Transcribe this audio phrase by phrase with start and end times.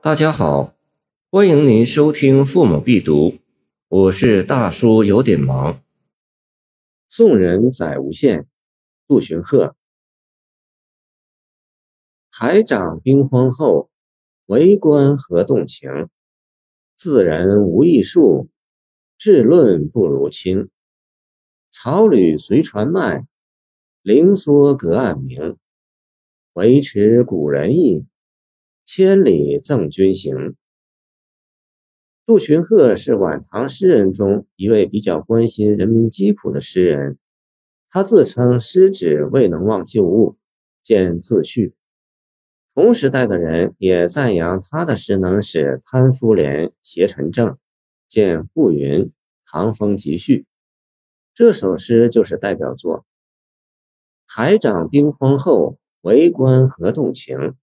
[0.00, 0.76] 大家好，
[1.28, 3.30] 欢迎您收听《父母必读》，
[3.88, 5.82] 我是大叔，有点忙。
[7.08, 8.46] 宋人载无羡，
[9.08, 9.74] 杜荀鹤。
[12.30, 13.90] 海涨兵荒后，
[14.46, 15.90] 为官何动情？
[16.96, 18.48] 自人无艺术，
[19.18, 20.70] 治论不如卿。
[21.72, 23.26] 草履随船迈，
[24.02, 25.56] 灵缩隔岸鸣。
[26.52, 28.06] 维持古人意。
[28.90, 30.56] 千里赠君行。
[32.24, 37.18] 杜荀鹤是晚唐诗人中一位比较关心人民疾苦的诗人。
[37.90, 40.38] 他自称诗旨未能忘旧物，
[40.82, 41.74] 见自序。
[42.74, 47.58] 同时代的人也赞扬他的诗能使贪夫廉邪臣正，
[48.08, 49.04] 见步云
[49.44, 50.38] 《唐风集序》。
[51.34, 53.04] 这首诗就是代表作。
[54.26, 57.54] 海涨兵荒后，为官何动情？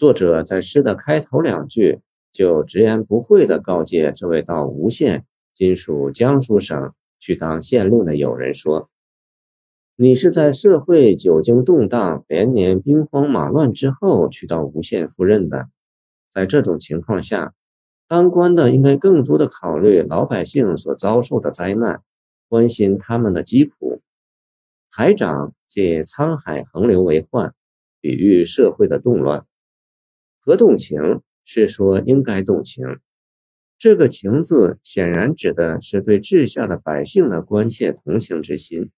[0.00, 2.00] 作者在诗的开头两句
[2.32, 8.88] 就直言不讳地告诫这位到吴县（今属江苏省）去当县令的友人说
[9.96, 15.68] ：“你是在社会久经动荡、连年兵荒马乱之后去到吴县赴任的。
[16.32, 17.52] 在这种情况下，
[18.08, 22.00] 当官的应该更多的考虑老百姓所遭受的灾难，
[22.48, 24.00] 关心他们的疾苦。
[24.90, 27.52] 海长借沧海横流为患，
[28.00, 29.44] 比喻社会的动乱。”
[30.50, 32.84] 何动情是说应该动情，
[33.78, 38.90] 这个“情”字显然指的是对治下的百姓的关切同情之心。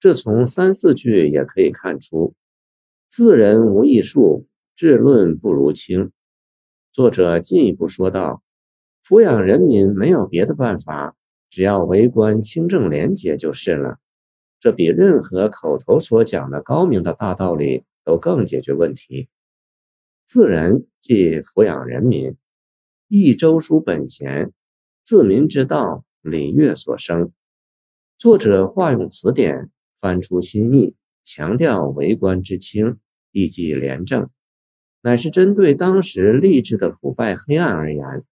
[0.00, 2.34] 这从三四句也可以看出，
[3.08, 6.10] 自人无艺术，治论不如卿。
[6.90, 8.42] 作者进一步说道
[9.06, 11.14] ：“抚养人民没有别的办法，
[11.50, 13.98] 只要为官清正廉洁就是了。
[14.58, 19.28] 这比任何口头所讲的高明的大道理都更解决问题。”
[20.26, 22.34] 自然即抚养人民，
[23.08, 24.52] 益周书本贤，
[25.02, 27.30] 自民之道，礼乐所生。
[28.16, 29.70] 作者化用词典，
[30.00, 32.98] 翻出新意，强调为官之清，
[33.32, 34.30] 以及廉政，
[35.02, 38.24] 乃是针对当时吏治的腐败黑暗而言。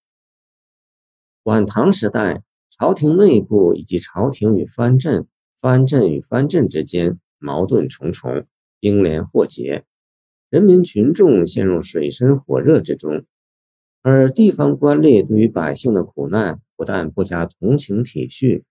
[1.43, 5.29] 晚唐时代，朝廷内部以及朝廷与藩镇、
[5.61, 8.47] 藩镇与藩镇之间矛盾重重，
[8.81, 9.85] 英联祸结。
[10.53, 13.25] 人民群众陷入水深火热之中，
[14.03, 18.63] 而地方官吏对于百姓的苦难不但不加同情体恤，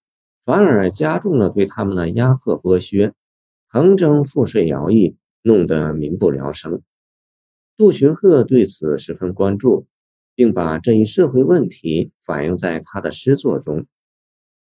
[0.45, 3.13] 反而加重了对他们的压迫剥削，
[3.67, 6.83] 横征赋税徭役，弄得民不聊生。
[7.75, 9.87] 杜荀鹤对此十分关注，
[10.35, 13.87] 并把这一社会问题反映在他的诗作中。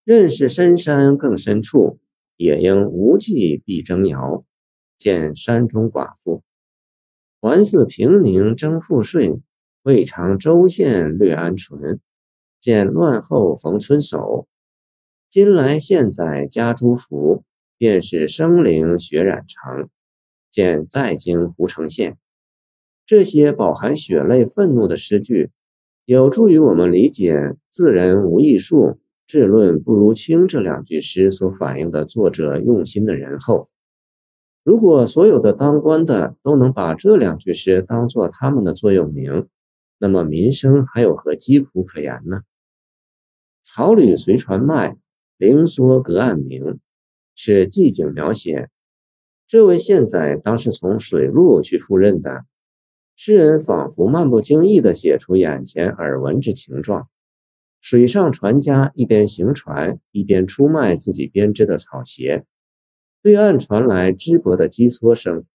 [0.06, 2.00] 认识深山更深处，
[2.38, 4.46] 也应无计必征摇。
[4.98, 6.42] 见山中寡妇。
[7.42, 9.42] 环似平宁征赋税，
[9.82, 12.00] 未尝州县略安淳。
[12.60, 14.46] 见乱后逢村叟，
[15.28, 17.44] 今来现宰家诸福，
[17.80, 19.90] 便是生灵血染成。
[20.52, 22.20] 见在京胡城县，
[23.08, 25.50] 这些饱含血泪、愤怒的诗句，
[26.06, 33.71] 有助于我们理解“自人无艺术，治论不如卿”这两句诗所反映的作者用心的仁厚。
[34.64, 39.48] 如果所有的当官的都能把这两句诗当做他们的座右铭，
[39.98, 42.42] 那么民生还有何疾苦可言呢？
[43.64, 44.98] 草履随船迈，
[45.38, 46.80] 灵缩隔岸鸣，
[47.36, 48.70] 是寂景描写。
[49.48, 52.46] 这位县宰当是从水路去赴任的，
[53.16, 57.08] 诗人仿佛漫不经意地写出眼前耳闻之情状。
[57.82, 62.46] 水上船家一边行船，一边出卖自己编织的草鞋。
[63.24, 65.46] 对岸传来织帛的击搓声。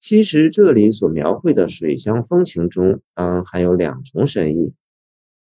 [0.00, 4.74] 其实这里所描绘的水乡风情中，当含有两重深意。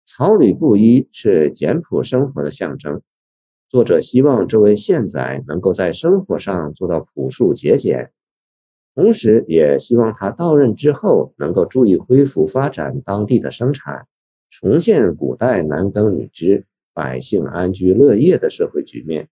[0.03, 3.03] 草履布衣是简朴生活的象征。
[3.69, 8.11] 作者希望这位县宰能够在生活上做到朴素节俭，
[8.95, 14.07] 同时也希望他到任之后能够注意恢复发展当地的生产，
[14.49, 19.29] 重现古代男耕女织、百姓安居乐业的社会局面。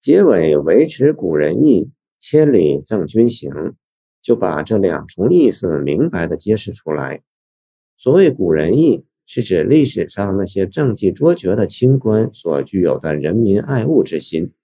[0.00, 3.74] 结尾维持古人意，千里赠君行，
[4.22, 7.22] 就把这两重意思明白地揭示出来。
[7.98, 14.54] 所谓古人意，是指历史上那些政绩卓绝的清官所具有的人民爱物之心。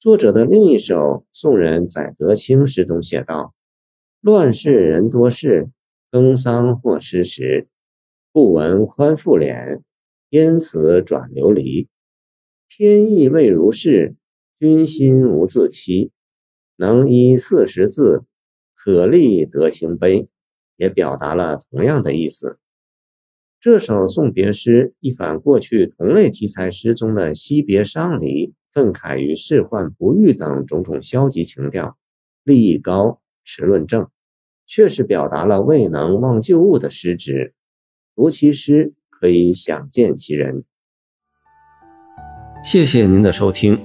[0.00, 3.52] 作者的另一首宋人载德清诗中写道
[4.22, 5.68] ：“乱世人多事，
[6.10, 7.68] 耕桑或失时。
[8.32, 9.82] 不闻宽富敛，
[10.30, 11.88] 因此转流离。
[12.66, 14.14] 天意未如是。”
[14.58, 16.10] 君心无自欺，
[16.76, 18.24] 能依四十字，
[18.74, 20.28] 可立得清碑。
[20.78, 22.60] 也表达了同样的意思。
[23.60, 31.98] 这首送别诗一反过去同类题材诗中的惜别伤离、愤慨与仕宦不遇等种种消极情调，
[32.44, 34.08] 立意高，持论正，
[34.68, 37.54] 确实表达了未能忘旧物的失职。
[38.14, 40.62] 读其诗，可以想见其人。
[42.64, 43.84] 谢谢您的收听，